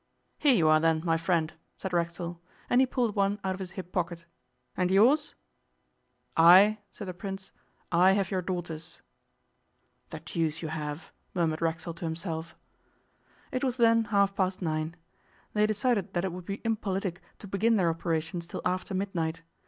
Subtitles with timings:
[0.39, 3.73] 'Here you are, then, my friend,' said Racksole, and he pulled one out of his
[3.73, 4.25] hip pocket.
[4.75, 5.35] 'And yours?'
[6.35, 7.51] 'I,' said the Prince,
[7.91, 8.99] 'I have your daughter's.'
[10.09, 12.55] 'The deuce you have!' murmured Racksole to himself.
[13.51, 14.95] It was then half past nine.
[15.53, 19.43] They decided that it would be impolitic to begin their operations till after midnight.